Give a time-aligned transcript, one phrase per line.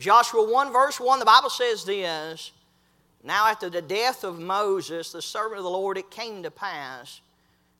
[0.00, 2.52] Joshua 1, verse 1, the Bible says this
[3.22, 7.20] Now, after the death of Moses, the servant of the Lord, it came to pass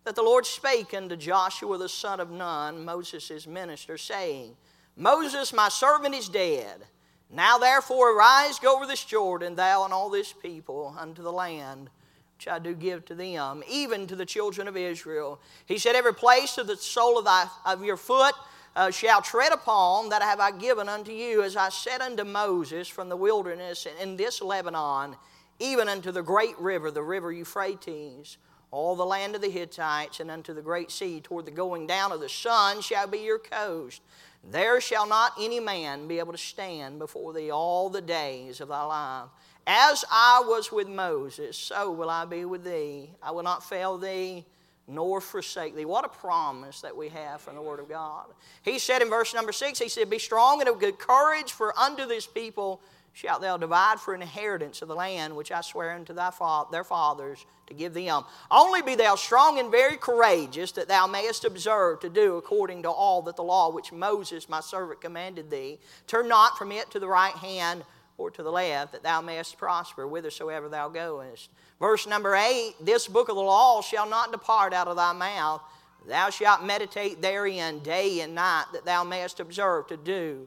[0.04, 4.54] that the Lord spake unto Joshua the son of Nun, Moses' minister, saying,
[4.96, 6.84] Moses, my servant, is dead.
[7.30, 11.88] Now therefore arise, go over this Jordan, thou and all this people, unto the land
[12.36, 15.40] which I do give to them, even to the children of Israel.
[15.64, 18.34] He said, Every place of the sole of, thy, of your foot
[18.76, 22.88] uh, shall tread upon, that have I given unto you, as I said unto Moses
[22.88, 25.16] from the wilderness in this Lebanon,
[25.58, 28.38] even unto the great river, the river Euphrates.
[28.72, 32.12] All the land of the Hittites and unto the great sea, toward the going down
[32.12, 34.00] of the sun, shall be your coast.
[34.48, 38.68] There shall not any man be able to stand before thee all the days of
[38.68, 39.28] thy life.
[39.66, 43.10] As I was with Moses, so will I be with thee.
[43.22, 44.46] I will not fail thee
[44.90, 45.84] nor forsake thee.
[45.84, 48.26] What a promise that we have from the Word of God.
[48.62, 51.78] He said in verse number six, He said, Be strong and of good courage, for
[51.78, 52.80] unto this people
[53.12, 56.64] shalt thou divide for an inheritance of the land which I swear unto thy fa-
[56.70, 58.24] their fathers to give them.
[58.50, 62.90] Only be thou strong and very courageous, that thou mayest observe to do according to
[62.90, 65.78] all that the law which Moses my servant commanded thee.
[66.06, 67.84] Turn not from it to the right hand
[68.20, 71.48] or to the left, that thou mayest prosper whithersoever thou goest.
[71.80, 75.62] Verse number eight This book of the law shall not depart out of thy mouth.
[76.06, 80.46] Thou shalt meditate therein day and night, that thou mayest observe to do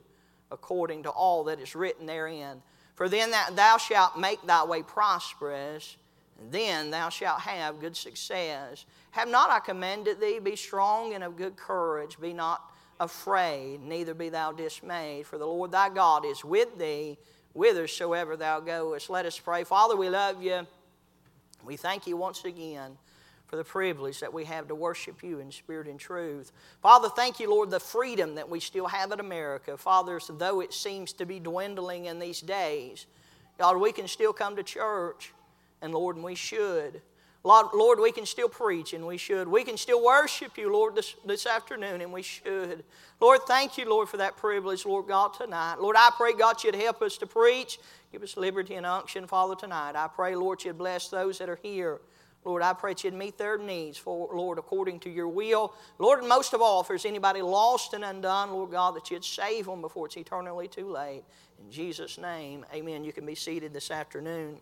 [0.52, 2.62] according to all that is written therein.
[2.94, 5.98] For then thou shalt make thy way prosperous,
[6.40, 8.86] and then thou shalt have good success.
[9.12, 12.62] Have not I commanded thee, be strong and of good courage, be not
[13.00, 17.18] afraid, neither be thou dismayed, for the Lord thy God is with thee
[17.54, 19.10] whithersoever thou goest.
[19.10, 19.64] Let us pray.
[19.64, 20.68] Father, we love you.
[21.64, 22.98] We thank you once again
[23.48, 26.52] for the privilege that we have to worship you in spirit and truth.
[26.82, 29.78] Father, thank you, Lord, the freedom that we still have in America.
[29.78, 33.06] Father, though it seems to be dwindling in these days,
[33.60, 35.34] God, we can still come to church,
[35.82, 37.02] and Lord, we should.
[37.44, 39.50] Lord, we can still preach and we should.
[39.50, 42.86] We can still worship you, Lord, this, this afternoon and we should.
[43.20, 45.76] Lord, thank you, Lord, for that privilege, Lord God, tonight.
[45.80, 47.80] Lord, I pray, God, you'd help us to preach.
[48.14, 49.98] Give us liberty and unction, Father, tonight.
[49.98, 52.00] I pray, Lord, you'd bless those that are here.
[52.46, 55.74] Lord, I pray that you'd meet their needs, for Lord, according to your will.
[56.00, 59.24] Lord, and most of all, if there's anybody lost and undone, Lord God, that you'd
[59.24, 61.24] save them before it's eternally too late.
[61.60, 63.04] In Jesus' name, amen.
[63.04, 64.60] You can be seated this afternoon.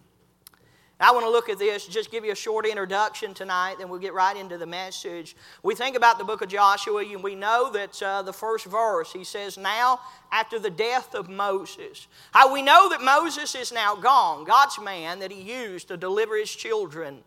[1.01, 4.00] I want to look at this, just give you a short introduction tonight, then we'll
[4.00, 5.35] get right into the message.
[5.63, 9.11] We think about the book of Joshua, and we know that uh, the first verse,
[9.11, 10.00] he says, Now,
[10.31, 12.06] after the death of Moses.
[12.31, 16.38] How we know that Moses is now gone, God's man that he used to deliver
[16.38, 17.23] his children,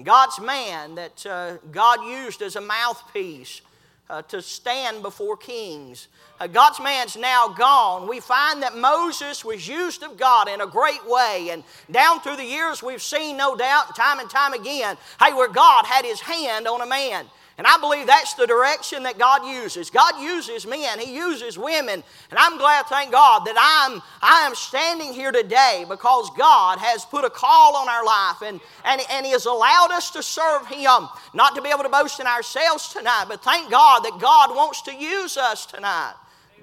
[0.00, 3.62] God's man that uh, God used as a mouthpiece
[4.10, 6.08] uh, to stand before kings.
[6.40, 8.08] Uh, God's man's now gone.
[8.08, 11.48] We find that Moses was used of God in a great way.
[11.50, 15.48] And down through the years, we've seen, no doubt, time and time again, hey, where
[15.48, 17.26] God had his hand on a man.
[17.58, 19.90] And I believe that's the direction that God uses.
[19.90, 22.04] God uses men, He uses women.
[22.30, 27.04] And I'm glad, thank God, that I'm, I am standing here today because God has
[27.04, 30.68] put a call on our life and, and, and He has allowed us to serve
[30.68, 31.08] Him.
[31.34, 34.82] Not to be able to boast in ourselves tonight, but thank God that God wants
[34.82, 36.14] to use us tonight.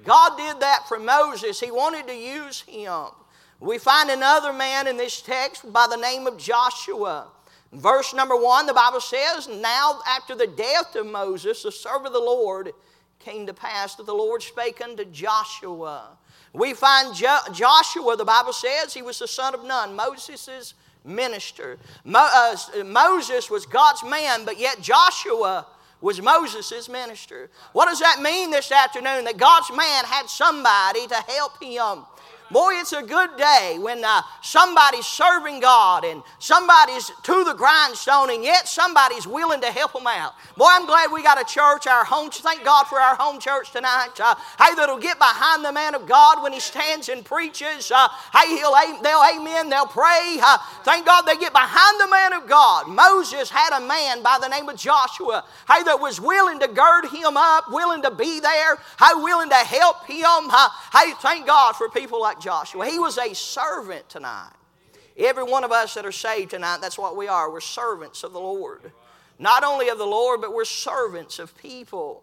[0.02, 3.08] God did that for Moses, He wanted to use him.
[3.60, 7.28] We find another man in this text by the name of Joshua.
[7.76, 12.12] Verse number one, the Bible says, Now after the death of Moses, the servant of
[12.14, 12.72] the Lord,
[13.18, 16.16] came to pass that the Lord spake unto Joshua.
[16.52, 21.78] We find jo- Joshua, the Bible says, he was the son of Nun, Moses' minister.
[22.04, 25.66] Mo- uh, Moses was God's man, but yet Joshua
[26.00, 27.50] was Moses' minister.
[27.72, 29.24] What does that mean this afternoon?
[29.24, 32.04] That God's man had somebody to help him.
[32.50, 38.30] Boy, it's a good day when uh, somebody's serving God and somebody's to the grindstone
[38.30, 40.34] and yet somebody's willing to help them out.
[40.56, 42.30] Boy, I'm glad we got a church, our home.
[42.30, 44.10] Thank God for our home church tonight.
[44.20, 47.90] Uh, hey, that'll get behind the man of God when he stands and preaches.
[47.90, 50.38] Uh, hey, he'll, they'll amen, they'll pray.
[50.40, 52.88] Uh, thank God they get behind the man of God.
[52.88, 57.06] Moses had a man by the name of Joshua, hey, that was willing to gird
[57.06, 60.24] him up, willing to be there, hey, willing to help him.
[60.24, 62.86] Uh, hey, thank God for people like like Joshua.
[62.86, 64.52] He was a servant tonight.
[65.18, 67.50] Every one of us that are saved tonight, that's what we are.
[67.50, 68.92] We're servants of the Lord.
[69.38, 72.22] Not only of the Lord, but we're servants of people.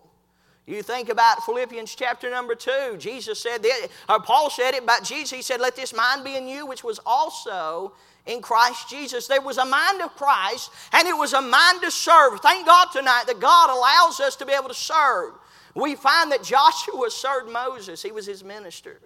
[0.65, 2.95] You think about Philippians chapter number two.
[2.97, 5.31] Jesus said, that, or Paul said it about Jesus.
[5.31, 7.93] He said, Let this mind be in you, which was also
[8.25, 9.27] in Christ Jesus.
[9.27, 12.39] There was a mind of Christ, and it was a mind to serve.
[12.39, 15.33] Thank God tonight that God allows us to be able to serve.
[15.75, 19.01] We find that Joshua served Moses, he was his minister.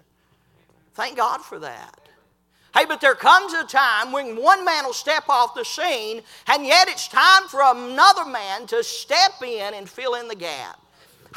[0.98, 2.00] Thank God for that.
[2.76, 6.66] Hey, but there comes a time when one man will step off the scene, and
[6.66, 10.82] yet it's time for another man to step in and fill in the gap.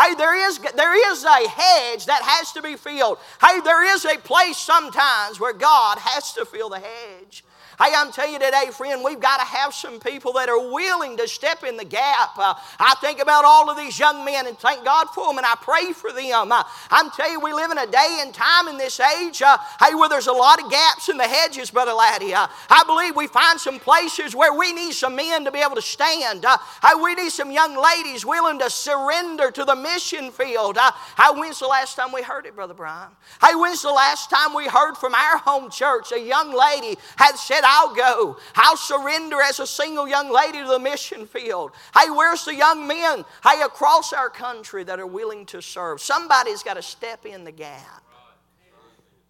[0.00, 3.18] Hey, there is, there is a hedge that has to be filled.
[3.38, 7.44] Hey, there is a place sometimes where God has to fill the hedge.
[7.82, 11.16] Hey, I'm telling you today, friend, we've got to have some people that are willing
[11.16, 12.36] to step in the gap.
[12.36, 15.46] Uh, I think about all of these young men and thank God for them and
[15.46, 16.52] I pray for them.
[16.52, 19.56] Uh, I'm telling you, we live in a day and time in this age, uh,
[19.82, 22.34] hey, where there's a lot of gaps in the hedges, Brother Laddie.
[22.34, 25.76] Uh, I believe we find some places where we need some men to be able
[25.76, 26.44] to stand.
[26.44, 30.76] Uh, hey, we need some young ladies willing to surrender to the mission field.
[30.76, 33.08] Uh, hey, when's the last time we heard it, Brother Brian?
[33.40, 37.36] Hey, when's the last time we heard from our home church a young lady had
[37.36, 38.36] said, I'll go.
[38.56, 41.70] I'll surrender as a single young lady to the mission field.
[41.96, 46.00] Hey, where's the young men, hey, across our country that are willing to serve?
[46.00, 48.02] Somebody's got to step in the gap.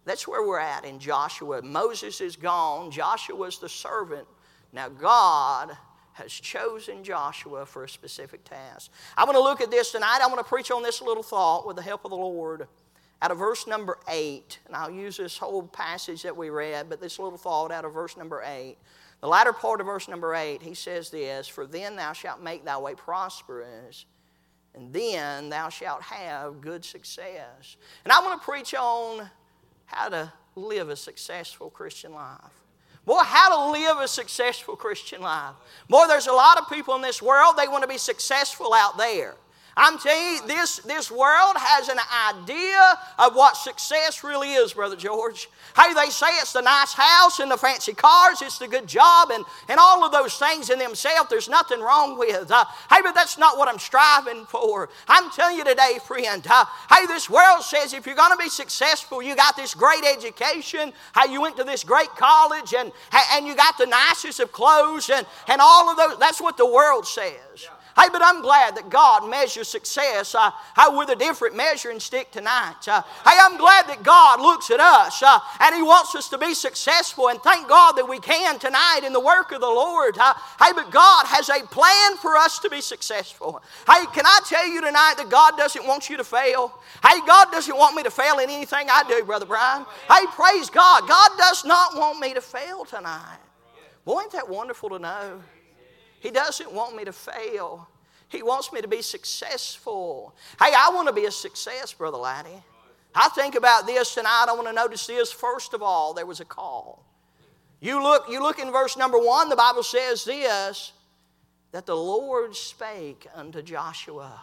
[0.05, 1.61] That's where we're at in Joshua.
[1.61, 4.27] Moses is gone, Joshua's the servant.
[4.73, 5.77] Now, God
[6.13, 8.91] has chosen Joshua for a specific task.
[9.15, 10.19] I want to look at this tonight.
[10.21, 12.67] I want to preach on this little thought with the help of the Lord
[13.21, 16.99] out of verse number 8, and I'll use this whole passage that we read, but
[16.99, 18.77] this little thought out of verse number 8.
[19.21, 22.65] The latter part of verse number 8, he says this For then thou shalt make
[22.65, 24.05] thy way prosperous,
[24.73, 27.77] and then thou shalt have good success.
[28.03, 29.29] And I want to preach on
[29.85, 32.39] how to live a successful Christian life.
[33.05, 35.55] Boy, how to live a successful Christian life.
[35.89, 38.97] Boy, there's a lot of people in this world, they want to be successful out
[38.97, 39.35] there.
[39.77, 41.97] I'm telling you, this, this world has an
[42.29, 45.49] idea of what success really is, Brother George.
[45.77, 49.31] Hey, they say it's the nice house and the fancy cars, it's the good job,
[49.31, 52.51] and, and all of those things in themselves, there's nothing wrong with.
[52.51, 54.89] Uh, hey, but that's not what I'm striving for.
[55.07, 58.49] I'm telling you today, friend, uh, hey, this world says if you're going to be
[58.49, 62.91] successful, you got this great education, hey, you went to this great college, and,
[63.33, 66.19] and you got the nicest of clothes, and, and all of those.
[66.19, 67.31] That's what the world says.
[67.63, 67.69] Yeah.
[67.97, 70.51] Hey, but I'm glad that God measures success uh,
[70.91, 72.87] with a different measuring stick tonight.
[72.87, 76.37] Uh, hey, I'm glad that God looks at us uh, and He wants us to
[76.37, 80.17] be successful, and thank God that we can tonight in the work of the Lord.
[80.17, 83.61] Uh, hey, but God has a plan for us to be successful.
[83.87, 86.73] Hey, can I tell you tonight that God doesn't want you to fail?
[87.07, 89.85] Hey, God doesn't want me to fail in anything I do, Brother Brian.
[90.09, 91.07] Hey, praise God.
[91.07, 93.39] God does not want me to fail tonight.
[94.05, 95.41] Boy, ain't that wonderful to know?
[96.21, 97.89] He doesn't want me to fail.
[98.29, 100.35] He wants me to be successful.
[100.59, 102.63] Hey, I want to be a success, Brother Laddie.
[103.13, 104.45] I think about this tonight.
[104.47, 105.31] I want to notice this.
[105.31, 107.03] First of all, there was a call.
[107.81, 110.93] You look, you look in verse number one, the Bible says this
[111.71, 114.39] that the Lord spake unto Joshua.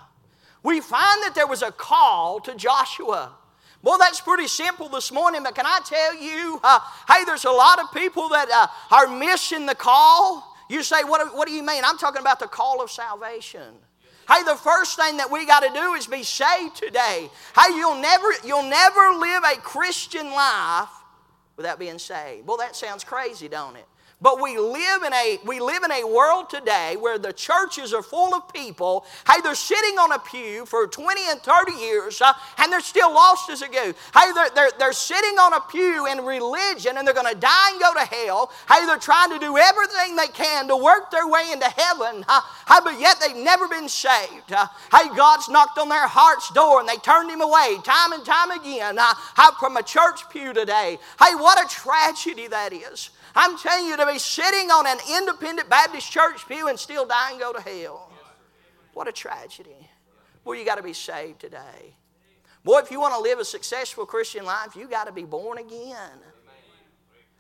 [0.63, 3.33] We find that there was a call to Joshua.
[3.83, 7.51] Well, that's pretty simple this morning, but can I tell you, uh, hey, there's a
[7.51, 10.48] lot of people that uh, are missing the call.
[10.69, 11.83] You say, what, what do you mean?
[11.85, 13.75] I'm talking about the call of salvation.
[14.29, 17.31] Hey, the first thing that we got to do is be saved today.
[17.59, 20.91] Hey, you'll never, you'll never live a Christian life
[21.57, 22.47] without being saved.
[22.47, 23.87] Well, that sounds crazy, don't it?
[24.21, 28.03] But we live in a we live in a world today where the churches are
[28.03, 29.07] full of people.
[29.29, 33.15] Hey, they're sitting on a pew for 20 and 30 years, uh, and they're still
[33.15, 33.95] lost as a goose.
[34.13, 37.71] Hey, they're, they're, they're sitting on a pew in religion, and they're going to die
[37.71, 38.51] and go to hell.
[38.69, 42.25] Hey, they're trying to do everything they can to work their way into heaven.
[42.29, 44.53] Uh, hey, but yet they've never been saved.
[44.53, 48.25] Uh, hey, God's knocked on their heart's door, and they turned him away time and
[48.25, 48.99] time again.
[48.99, 49.15] Uh,
[49.61, 50.99] from a church pew today.
[51.23, 53.11] Hey, what a tragedy that is.
[53.41, 57.31] I'm telling you to be sitting on an independent Baptist church pew and still die
[57.31, 58.11] and go to hell.
[58.95, 59.89] What a tragedy.
[60.43, 61.95] Boy, you got to be saved today.
[62.65, 65.59] Boy, if you want to live a successful Christian life, you got to be born
[65.59, 66.19] again.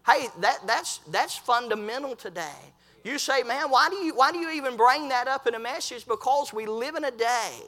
[0.07, 2.63] Hey, that, that's, that's fundamental today.
[3.03, 5.59] You say, man, why do, you, why do you even bring that up in a
[5.59, 6.07] message?
[6.07, 7.59] Because we live in a day.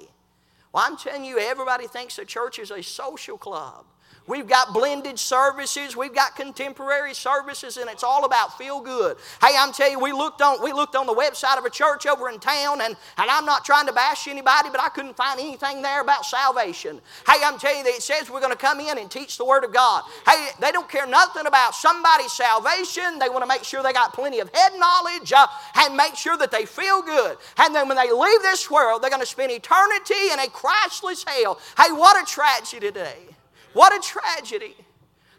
[0.72, 3.86] Well, I'm telling you, everybody thinks the church is a social club.
[4.26, 9.16] We've got blended services, we've got contemporary services, and it's all about feel good.
[9.40, 12.06] Hey, I'm telling you, we looked on we looked on the website of a church
[12.06, 15.40] over in town, and, and I'm not trying to bash anybody, but I couldn't find
[15.40, 17.00] anything there about salvation.
[17.26, 19.44] Hey, I'm telling you that it says we're going to come in and teach the
[19.44, 20.04] Word of God.
[20.28, 23.18] Hey, they don't care nothing about somebody's salvation.
[23.18, 25.46] They want to make sure they got plenty of head knowledge uh,
[25.76, 27.36] and make sure that they feel good.
[27.58, 31.24] And then when they leave this world, they're going to spend eternity in a Christless
[31.24, 31.58] hell.
[31.76, 33.30] Hey, what a tragedy today.
[33.72, 34.74] What a tragedy.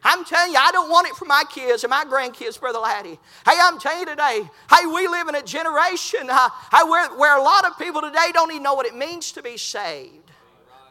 [0.03, 3.19] I'm telling you, I don't want it for my kids and my grandkids, Brother Laddie.
[3.45, 6.49] Hey, I'm telling you today, hey, we live in a generation uh,
[6.87, 9.57] where, where a lot of people today don't even know what it means to be
[9.57, 10.31] saved.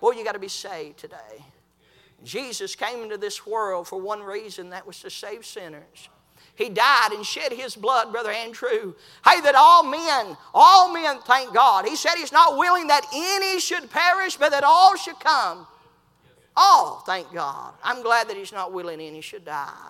[0.01, 1.45] Boy, you got to be saved today.
[2.23, 6.09] Jesus came into this world for one reason that was to save sinners.
[6.55, 8.95] He died and shed his blood, Brother Andrew.
[9.27, 11.87] Hey, that all men, all men, thank God.
[11.87, 15.67] He said he's not willing that any should perish, but that all should come.
[16.63, 17.73] All, thank God.
[17.83, 19.89] I'm glad that he's not willing any should die.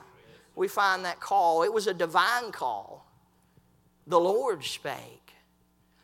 [0.54, 1.64] We find that call.
[1.64, 3.04] It was a divine call.
[4.06, 5.32] The Lord spake.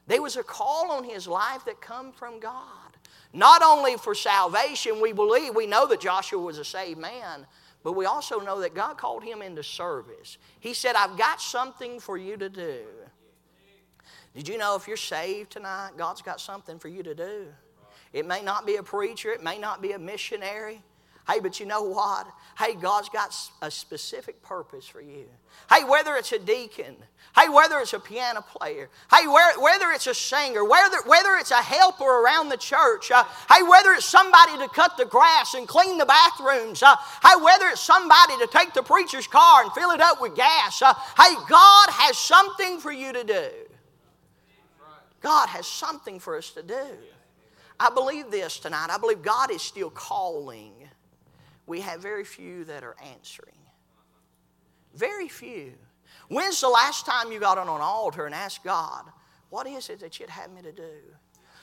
[0.08, 2.96] There was a call on his life that come from God.
[3.32, 7.46] Not only for salvation, we believe, we know that Joshua was a saved man,
[7.84, 10.36] but we also know that God called him into service.
[10.58, 12.80] He said, I've got something for you to do.
[14.34, 17.46] Did you know if you're saved tonight, God's got something for you to do?
[18.12, 20.82] It may not be a preacher, it may not be a missionary.
[21.28, 22.28] Hey, but you know what?
[22.56, 25.26] Hey, God's got a specific purpose for you.
[25.68, 26.96] Hey, whether it's a deacon,
[27.36, 31.56] Hey, whether it's a piano player, hey, whether it's a singer, whether, whether it's a
[31.56, 35.98] helper around the church, uh, hey, whether it's somebody to cut the grass and clean
[35.98, 40.00] the bathrooms, uh, hey, whether it's somebody to take the preacher's car and fill it
[40.00, 43.48] up with gas, uh, hey, God has something for you to do.
[45.20, 46.86] God has something for us to do.
[47.78, 48.88] I believe this tonight.
[48.90, 50.72] I believe God is still calling.
[51.66, 53.54] We have very few that are answering.
[54.94, 55.74] Very few.
[56.28, 59.04] When's the last time you got on an altar and asked God,
[59.50, 60.92] what is it that you'd have me to do?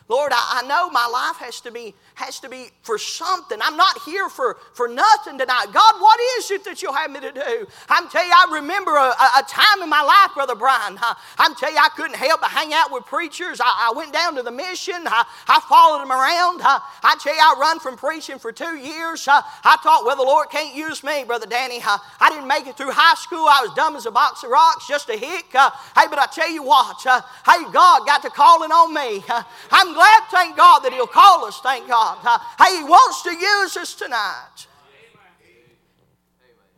[0.09, 3.57] Lord, I, I, know my life has to be has to be for something.
[3.61, 5.67] I'm not here for, for nothing tonight.
[5.73, 7.65] God, what is it that you'll have me to do?
[7.89, 10.97] I'm tell you, I remember a, a time in my life, Brother Brian.
[11.01, 13.61] I, I'm tell you, I couldn't help but hang out with preachers.
[13.61, 15.07] I, I went down to the mission.
[15.07, 16.61] I, I followed them around.
[16.61, 19.27] I, I tell you, I run from preaching for two years.
[19.27, 21.79] I, I thought, well, the Lord can't use me, Brother Danny.
[21.81, 23.47] I, I didn't make it through high school.
[23.47, 25.45] I was dumb as a box of rocks, just a hick.
[25.55, 29.23] Uh, hey, but I tell you what, uh, hey, God got to calling on me.
[29.29, 32.17] Uh, I'm glad, thank God, that He'll call us, thank God.
[32.59, 34.67] Hey, He wants to use us tonight.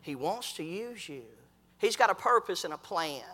[0.02, 1.22] He wants to use you.
[1.78, 3.24] He's got a purpose and a plan.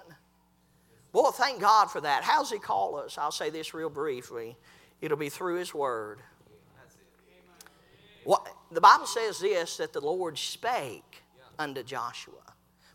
[1.12, 2.25] Boy, thank God for that.
[2.25, 3.19] How's He call us?
[3.19, 4.57] I'll say this real briefly.
[5.01, 6.21] It'll be through His Word.
[8.25, 11.23] What, the Bible says this that the Lord spake
[11.59, 12.35] unto Joshua.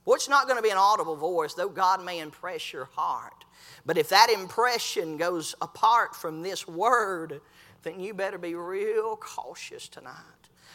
[0.07, 3.43] Well, it's not going to be an audible voice, though God may impress your heart.
[3.85, 7.41] But if that impression goes apart from this word,
[7.83, 10.13] then you better be real cautious tonight.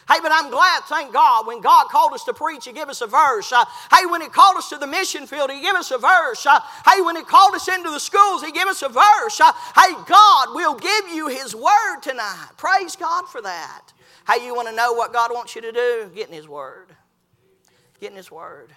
[0.07, 3.01] Hey, but I'm glad, thank God, when God called us to preach, He gave us
[3.01, 3.51] a verse.
[3.51, 6.45] Uh, hey, when He called us to the mission field, He gave us a verse.
[6.45, 9.41] Uh, hey, when He called us into the schools, He gave us a verse.
[9.41, 12.49] Uh, hey, God will give you His word tonight.
[12.57, 13.93] Praise God for that.
[14.29, 16.11] Hey, you want to know what God wants you to do?
[16.13, 16.95] Get in His word.
[17.99, 18.69] Get in His word.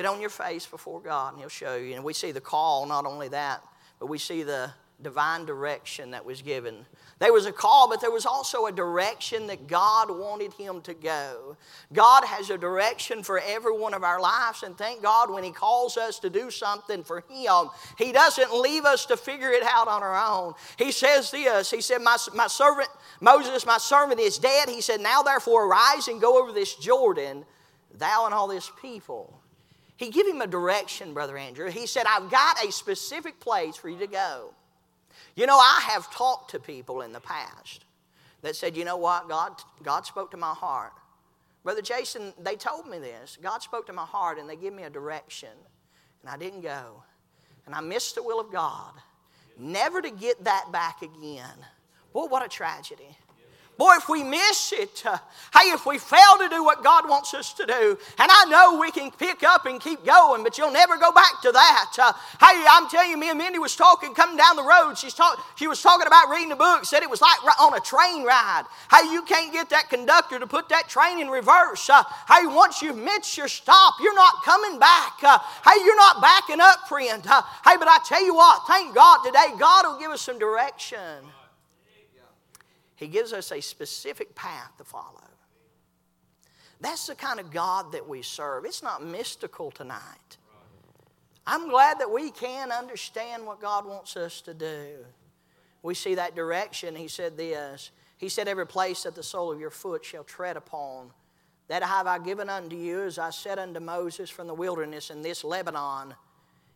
[0.00, 1.94] Get on your face before God and He'll show you.
[1.94, 3.62] And we see the call, not only that,
[3.98, 4.70] but we see the
[5.02, 6.86] divine direction that was given.
[7.18, 10.94] There was a call, but there was also a direction that God wanted him to
[10.94, 11.58] go.
[11.92, 15.50] God has a direction for every one of our lives, and thank God when He
[15.50, 17.66] calls us to do something for Him,
[17.98, 20.54] He doesn't leave us to figure it out on our own.
[20.78, 22.88] He says this He said, My, my servant,
[23.20, 24.70] Moses, my servant is dead.
[24.70, 27.44] He said, Now therefore arise and go over this Jordan,
[27.92, 29.39] thou and all this people.
[30.00, 31.68] He gave him a direction, Brother Andrew.
[31.68, 34.54] He said, I've got a specific place for you to go.
[35.36, 37.84] You know, I have talked to people in the past
[38.40, 40.94] that said, you know what, God, God spoke to my heart.
[41.64, 43.36] Brother Jason, they told me this.
[43.42, 45.50] God spoke to my heart and they gave me a direction,
[46.22, 47.02] and I didn't go.
[47.66, 48.94] And I missed the will of God.
[49.58, 51.58] Never to get that back again.
[52.14, 53.18] Boy, what a tragedy.
[53.80, 55.16] Boy, if we miss it, uh,
[55.56, 58.78] hey, if we fail to do what God wants us to do, and I know
[58.78, 61.96] we can pick up and keep going, but you'll never go back to that.
[61.98, 64.98] Uh, hey, I'm telling you, me and Mindy was talking coming down the road.
[64.98, 67.80] She's talk, she was talking about reading a book, said it was like on a
[67.80, 68.64] train ride.
[68.90, 71.88] Hey, you can't get that conductor to put that train in reverse.
[71.88, 75.14] Uh, hey, once you've missed your stop, you're not coming back.
[75.22, 77.26] Uh, hey, you're not backing up, friend.
[77.26, 80.38] Uh, hey, but I tell you what, thank God today, God will give us some
[80.38, 81.24] direction.
[83.00, 85.24] He gives us a specific path to follow.
[86.82, 88.66] That's the kind of God that we serve.
[88.66, 90.36] It's not mystical tonight.
[91.46, 94.98] I'm glad that we can understand what God wants us to do.
[95.82, 96.94] We see that direction.
[96.94, 100.58] He said this He said, Every place that the sole of your foot shall tread
[100.58, 101.10] upon,
[101.68, 105.22] that have I given unto you, as I said unto Moses from the wilderness in
[105.22, 106.14] this Lebanon.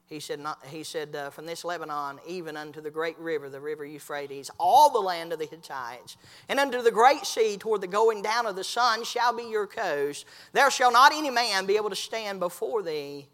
[0.06, 3.60] He said, not, he said uh, From this Lebanon, even unto the great river, the
[3.60, 6.16] river Euphrates, all the land of the Hittites,
[6.48, 9.66] and unto the great sea toward the going down of the sun shall be your
[9.66, 10.26] coast.
[10.52, 13.28] There shall not any man be able to stand before thee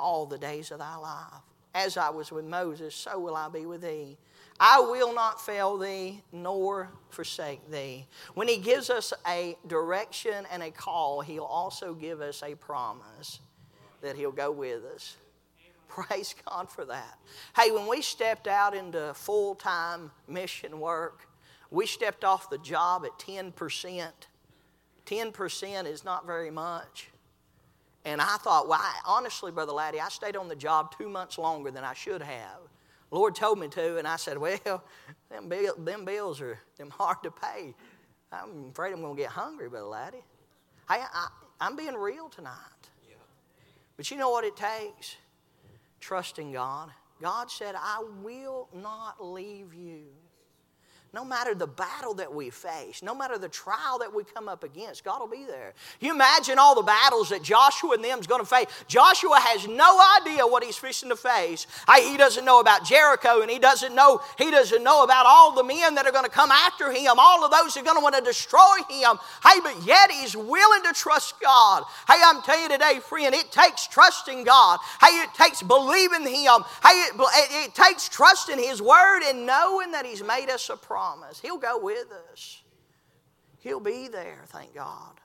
[0.00, 1.42] all the days of thy life.
[1.74, 4.16] As I was with Moses, so will I be with thee.
[4.60, 8.06] I will not fail thee nor forsake thee.
[8.34, 13.40] When he gives us a direction and a call, he'll also give us a promise
[14.00, 15.16] that he'll go with us.
[15.94, 17.18] Praise God for that.
[17.56, 21.28] Hey, when we stepped out into full time mission work,
[21.70, 24.10] we stepped off the job at 10%.
[25.06, 27.10] 10% is not very much.
[28.04, 31.38] And I thought, well, I, honestly, Brother Laddie, I stayed on the job two months
[31.38, 32.58] longer than I should have.
[33.10, 34.58] Lord told me to, and I said, well,
[35.30, 37.74] them, bill, them bills are them hard to pay.
[38.32, 40.24] I'm afraid I'm going to get hungry, Brother Laddie.
[40.90, 41.28] Hey, I,
[41.60, 42.52] I'm being real tonight.
[43.96, 45.16] But you know what it takes?
[46.04, 46.90] Trusting God.
[47.22, 50.08] God said, I will not leave you
[51.14, 54.64] no matter the battle that we face, no matter the trial that we come up
[54.64, 55.72] against, God will be there.
[56.00, 58.66] You imagine all the battles that Joshua and them's going to face.
[58.88, 61.68] Joshua has no idea what he's fixing to face.
[61.96, 65.62] He doesn't know about Jericho, and he doesn't know he doesn't know about all the
[65.62, 67.12] men that are going to come after him.
[67.16, 69.16] All of those are going to want to destroy him.
[69.44, 71.84] Hey, but yet he's willing to trust God.
[72.08, 74.80] Hey, I'm telling you today, friend, it takes trusting God.
[75.00, 76.64] Hey, it takes believing Him.
[76.82, 80.76] Hey, it, it, it takes trusting His Word and knowing that He's made us a
[80.76, 81.40] promise promise.
[81.40, 82.62] He'll go with us,
[83.58, 85.20] He'll be there, thank God.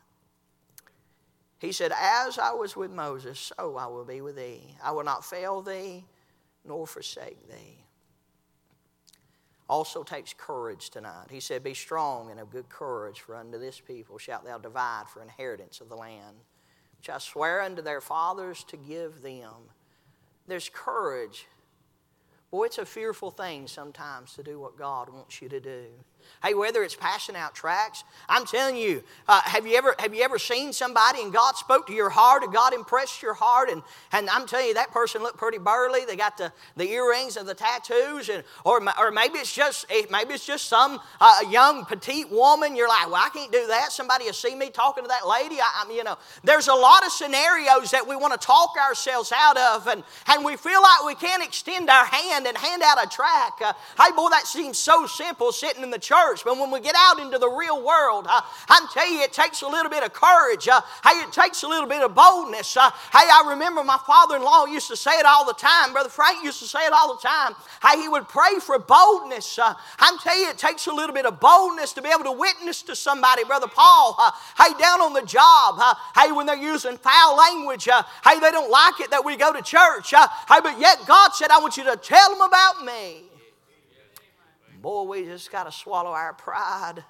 [1.59, 4.77] He said, As I was with Moses, so I will be with thee.
[4.81, 6.05] I will not fail thee
[6.65, 7.83] nor forsake thee.
[9.67, 11.27] Also takes courage tonight.
[11.29, 15.03] He said, Be strong and of good courage, for unto this people shalt thou divide
[15.07, 16.37] for inheritance of the land,
[16.97, 19.69] which I swear unto their fathers to give them.
[20.47, 21.45] There's courage
[22.51, 25.85] Boy, it's a fearful thing sometimes to do what God wants you to do.
[26.41, 30.21] Hey, whether it's passing out tracts, I'm telling you, uh, have you ever have you
[30.21, 33.83] ever seen somebody and God spoke to your heart and God impressed your heart and
[34.13, 36.05] and I'm telling you that person looked pretty burly.
[36.05, 40.03] They got the, the earrings and the tattoos and or or maybe it's just eh,
[40.09, 42.73] maybe it's just some uh, young petite woman.
[42.73, 43.91] You're like, well, I can't do that.
[43.91, 45.59] Somebody will see me talking to that lady.
[45.59, 49.33] I, I you know, there's a lot of scenarios that we want to talk ourselves
[49.35, 53.03] out of and and we feel like we can't extend our hand and hand out
[53.03, 53.61] a tract.
[53.61, 56.95] Uh, hey, boy, that seems so simple sitting in the church but when we get
[56.97, 60.13] out into the real world, uh, I tell you, it takes a little bit of
[60.13, 60.67] courage.
[60.67, 62.77] Uh, hey, it takes a little bit of boldness.
[62.77, 65.93] Uh, hey, I remember my father in law used to say it all the time.
[65.93, 67.53] Brother Frank used to say it all the time.
[67.81, 69.59] Hey, he would pray for boldness.
[69.59, 72.31] Uh, I'm telling you, it takes a little bit of boldness to be able to
[72.31, 73.43] witness to somebody.
[73.43, 75.79] Brother Paul, uh, hey, down on the job,
[76.15, 79.61] hey, when they're using foul language, hey, they don't like it that we go to
[79.61, 80.11] church.
[80.11, 83.23] hey, but yet God said, I want you to tell them about me.
[84.81, 87.03] Boy, we just got to swallow our pride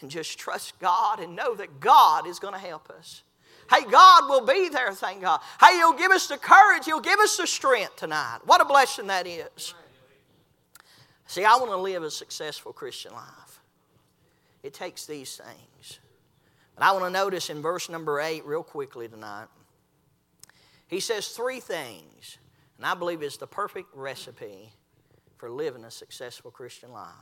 [0.00, 3.22] and just trust God and know that God is going to help us.
[3.70, 5.40] Hey, God will be there, thank God.
[5.60, 8.38] Hey, He'll give us the courage, He'll give us the strength tonight.
[8.44, 9.74] What a blessing that is.
[11.26, 13.60] See, I want to live a successful Christian life.
[14.62, 15.98] It takes these things.
[16.74, 19.48] But I want to notice in verse number eight, real quickly tonight,
[20.86, 22.38] he says three things,
[22.78, 24.72] and I believe it's the perfect recipe
[25.36, 27.12] for living a successful Christian life.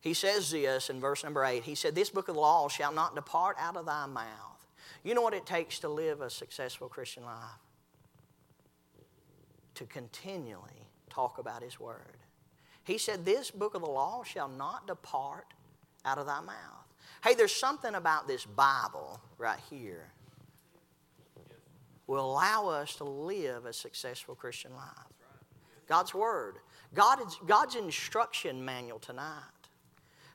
[0.00, 1.62] He says this in verse number 8.
[1.64, 4.66] He said, This book of the law shall not depart out of thy mouth.
[5.04, 7.36] You know what it takes to live a successful Christian life?
[9.74, 12.18] To continually talk about His Word.
[12.84, 15.46] He said, This book of the law shall not depart
[16.04, 16.86] out of thy mouth.
[17.24, 20.12] Hey, there's something about this Bible right here
[22.06, 25.12] will allow us to live a successful Christian life.
[25.88, 26.56] God's Word.
[26.94, 29.42] God is, God's instruction manual tonight.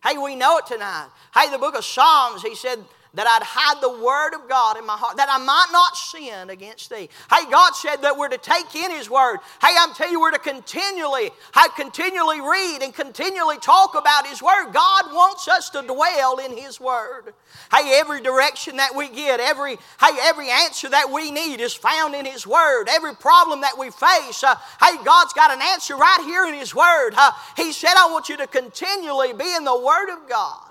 [0.04, 1.10] Hey, we know it tonight.
[1.34, 2.80] Hey, the book of Psalms, he said,
[3.14, 6.50] that I'd hide the word of God in my heart, that I might not sin
[6.50, 7.10] against thee.
[7.32, 9.38] Hey, God said that we're to take in his word.
[9.62, 14.42] Hey, I'm telling you, we're to continually, hey, continually read and continually talk about his
[14.42, 14.72] word.
[14.74, 17.34] God wants us to dwell in his word.
[17.74, 22.14] Hey, every direction that we get, every, hey, every answer that we need is found
[22.16, 22.88] in his word.
[22.90, 26.76] Every problem that we face, uh, hey, God's got an answer right here in his
[26.76, 27.12] word.
[27.16, 30.67] Uh, he said, I want you to continually be in the word of God.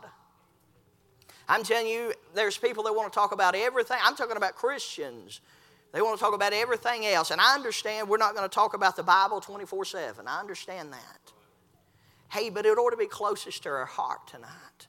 [1.49, 3.99] I'm telling you, there's people that want to talk about everything.
[4.03, 5.41] I'm talking about Christians.
[5.93, 7.31] They want to talk about everything else.
[7.31, 10.27] And I understand we're not going to talk about the Bible 24 7.
[10.27, 11.33] I understand that.
[12.29, 14.89] Hey, but it ought to be closest to our heart tonight.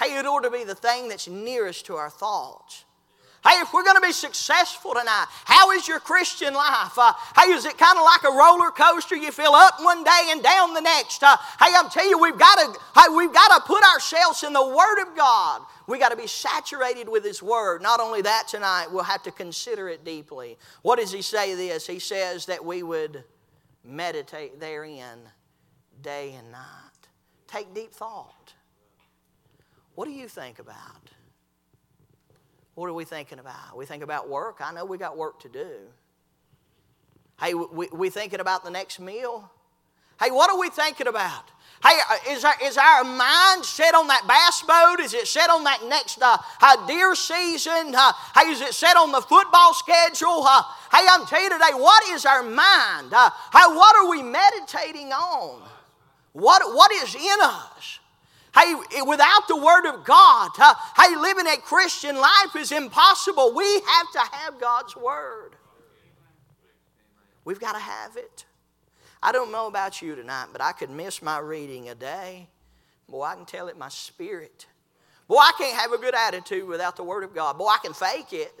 [0.00, 2.84] Hey, it ought to be the thing that's nearest to our thoughts.
[3.44, 6.96] Hey, if we're going to be successful tonight, how is your Christian life?
[6.96, 9.16] Uh, hey, is it kind of like a roller coaster?
[9.16, 11.24] You feel up one day and down the next.
[11.24, 14.52] Uh, hey, I'm telling you, we've got to hey, we've got to put ourselves in
[14.52, 15.62] the Word of God.
[15.88, 17.82] We got to be saturated with His Word.
[17.82, 20.56] Not only that, tonight we'll have to consider it deeply.
[20.82, 21.56] What does He say?
[21.56, 23.24] This He says that we would
[23.84, 25.18] meditate therein
[26.00, 27.08] day and night.
[27.48, 28.54] Take deep thought.
[29.96, 31.10] What do you think about?
[32.74, 33.76] What are we thinking about?
[33.76, 34.58] We think about work.
[34.60, 35.76] I know we got work to do.
[37.38, 39.50] Hey, we, we thinking about the next meal?
[40.20, 41.44] Hey, what are we thinking about?
[41.82, 45.04] Hey, uh, is our, is our mind set on that bass boat?
[45.04, 47.92] Is it set on that next uh, uh, deer season?
[47.94, 50.44] Uh, hey, is it set on the football schedule?
[50.46, 53.12] Uh, hey, I'm telling you today, what is our mind?
[53.12, 55.60] Uh, hey, what are we meditating on?
[56.32, 57.98] What, what is in us?
[58.54, 58.74] Hey,
[59.06, 63.54] without the Word of God, uh, hey, living a Christian life is impossible.
[63.54, 65.56] We have to have God's Word.
[67.44, 68.44] We've got to have it.
[69.22, 72.48] I don't know about you tonight, but I could miss my reading a day.
[73.08, 74.66] Boy, I can tell it my spirit.
[75.28, 77.56] Boy, I can't have a good attitude without the Word of God.
[77.56, 78.52] Boy, I can fake it.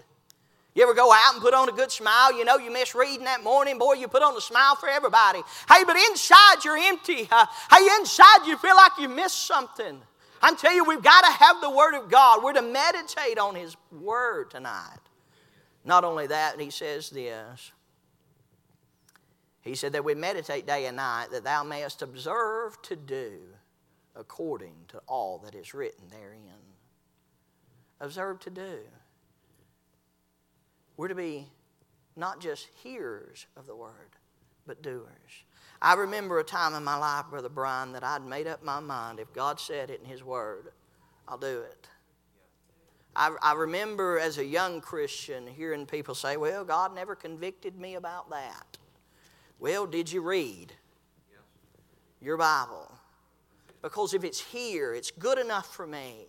[0.74, 2.36] You ever go out and put on a good smile?
[2.36, 3.78] You know, you miss reading that morning.
[3.78, 5.40] Boy, you put on a smile for everybody.
[5.68, 7.28] Hey, but inside you're empty.
[7.30, 10.00] Uh, hey, inside you feel like you missed something.
[10.40, 12.42] I'm telling you, we've got to have the Word of God.
[12.42, 14.98] We're to meditate on His Word tonight.
[15.84, 17.70] Not only that, He says this
[19.60, 23.40] He said that we meditate day and night, that thou mayest observe to do
[24.16, 26.40] according to all that is written therein.
[28.00, 28.78] Observe to do.
[30.96, 31.48] We're to be
[32.16, 34.16] not just hearers of the word,
[34.66, 35.44] but doers.
[35.80, 39.18] I remember a time in my life, Brother Brian, that I'd made up my mind
[39.18, 40.68] if God said it in His Word,
[41.26, 41.88] I'll do it.
[43.16, 47.96] I, I remember as a young Christian hearing people say, Well, God never convicted me
[47.96, 48.78] about that.
[49.58, 50.72] Well, did you read
[52.20, 52.90] your Bible?
[53.82, 56.26] Because if it's here, it's good enough for me.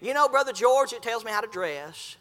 [0.00, 2.16] You know, Brother George, it tells me how to dress.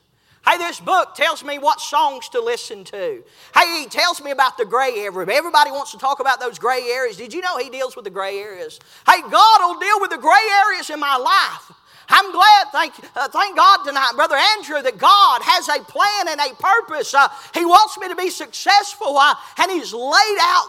[0.45, 3.23] Hey, this book tells me what songs to listen to.
[3.55, 5.09] Hey, he tells me about the gray area.
[5.09, 7.15] Everybody wants to talk about those gray areas.
[7.15, 8.79] Did you know he deals with the gray areas?
[9.09, 11.77] Hey, God will deal with the gray areas in my life.
[12.09, 16.41] I'm glad, thank, uh, thank God tonight, Brother Andrew, that God has a plan and
[16.41, 17.13] a purpose.
[17.13, 20.67] Uh, he wants me to be successful, uh, and He's laid out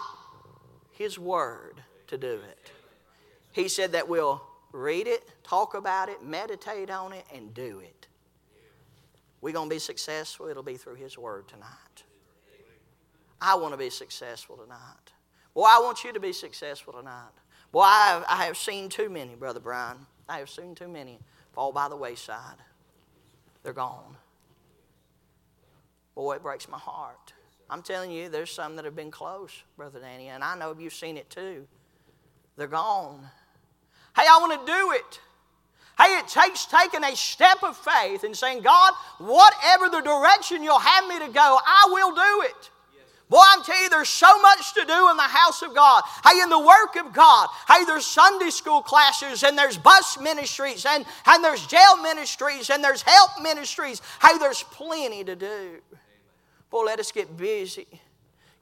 [0.91, 2.71] His Word to do it.
[3.51, 8.07] He said that we'll read it, talk about it, meditate on it, and do it
[9.45, 12.03] we're going to be successful, it'll be through His Word tonight.
[13.39, 15.13] I want to be successful tonight.
[15.53, 17.29] Boy, I want you to be successful tonight.
[17.71, 19.97] Boy, I have, I have seen too many, Brother Brian.
[20.27, 21.19] I have seen too many
[21.53, 22.57] fall by the wayside.
[23.61, 24.17] They're gone.
[26.15, 27.33] Boy, it breaks my heart.
[27.69, 30.91] I'm telling you, there's some that have been close, Brother Danny, and I know you've
[30.91, 31.67] seen it too.
[32.57, 33.29] They're gone.
[34.15, 35.19] Hey, I want to do it.
[35.97, 40.79] Hey, it takes taking a step of faith and saying, God, whatever the direction you'll
[40.79, 42.69] have me to go, I will do it.
[43.27, 46.03] Boy, I'm telling you, there's so much to do in the house of God.
[46.23, 47.47] Hey, in the work of God.
[47.67, 52.83] Hey, there's Sunday school classes, and there's bus ministries, and, and there's jail ministries, and
[52.83, 54.01] there's help ministries.
[54.21, 55.81] Hey, there's plenty to do.
[56.69, 57.87] Boy, let us get busy.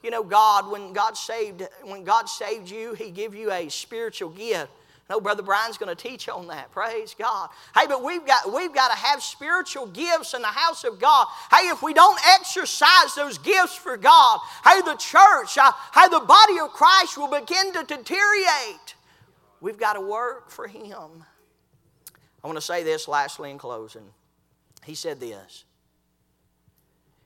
[0.01, 4.29] You know, God, when God saved, when God saved you, He gave you a spiritual
[4.29, 4.71] gift.
[5.09, 6.71] No, Brother Brian's going to teach on that.
[6.71, 7.49] Praise God.
[7.75, 11.27] Hey, but we've got, we've got to have spiritual gifts in the house of God.
[11.51, 16.21] Hey, if we don't exercise those gifts for God, hey, the church, uh, hey, the
[16.21, 18.95] body of Christ will begin to deteriorate.
[19.59, 21.25] We've got to work for Him.
[22.43, 24.09] I want to say this lastly in closing.
[24.85, 25.65] He said this.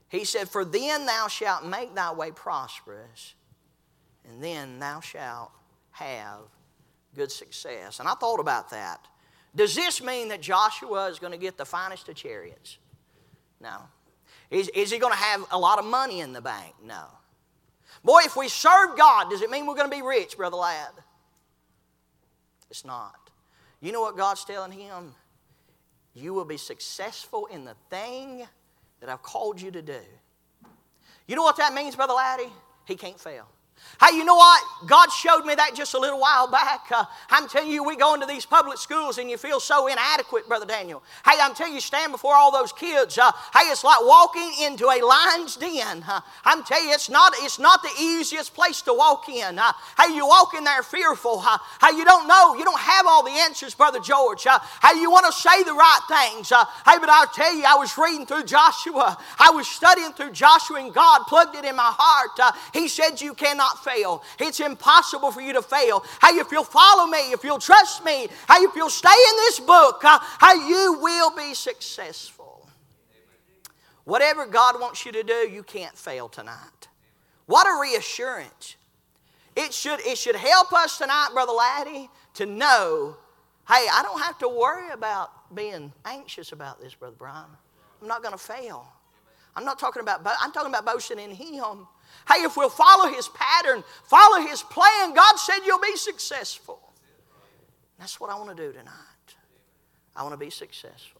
[0.08, 3.34] He said, For then thou shalt make thy way prosperous,
[4.28, 5.52] and then thou shalt
[5.92, 6.40] have
[7.14, 8.00] good success.
[8.00, 9.06] And I thought about that.
[9.54, 12.78] Does this mean that Joshua is going to get the finest of chariots?
[13.60, 13.76] No.
[14.50, 16.74] Is, is he going to have a lot of money in the bank?
[16.84, 17.04] No.
[18.04, 20.92] Boy, if we serve God, does it mean we're going to be rich, Brother Lad?
[22.70, 23.30] It's not.
[23.80, 25.14] You know what God's telling him?
[26.14, 28.46] You will be successful in the thing
[29.00, 30.00] that I've called you to do.
[31.26, 32.52] You know what that means, Brother Laddie?
[32.86, 33.46] He can't fail.
[34.00, 34.62] Hey, you know what?
[34.86, 36.86] God showed me that just a little while back.
[36.90, 40.46] Uh, I'm telling you, we go into these public schools and you feel so inadequate,
[40.46, 41.02] Brother Daniel.
[41.24, 43.18] Hey, I'm telling you, stand before all those kids.
[43.18, 46.04] Uh, hey, it's like walking into a lion's den.
[46.06, 49.58] Uh, I'm telling you, it's not, it's not the easiest place to walk in.
[49.58, 51.42] Uh, hey, you walk in there fearful.
[51.44, 52.54] Uh, hey, you don't know.
[52.54, 54.46] You don't have all the answers, Brother George.
[54.46, 56.50] Uh, hey, you want to say the right things.
[56.50, 59.18] hey, but I'll tell you, I was reading through Joshua.
[59.40, 62.54] I was studying through Joshua and God plugged it in my heart.
[62.72, 64.22] he said, You cannot fail.
[64.38, 66.04] It's impossible for you to fail.
[66.22, 69.60] Hey, if you'll follow me, if you'll trust me, hey, if you'll stay in this
[69.60, 72.68] book, uh, hey, you will be successful.
[74.04, 76.88] Whatever God wants you to do, you can't fail tonight.
[77.46, 78.76] What a reassurance.
[79.54, 83.16] It should, it should help us tonight, Brother Laddie, to know
[83.68, 87.44] hey, I don't have to worry about being anxious about this, Brother Brian.
[88.00, 88.86] I'm not going to fail.
[89.54, 91.86] I'm not talking about, I'm talking about boasting in Him.
[92.28, 96.80] Hey, if we'll follow His pattern, follow His plan, God said you'll be successful.
[97.98, 98.92] That's what I want to do tonight.
[100.14, 101.17] I want to be successful.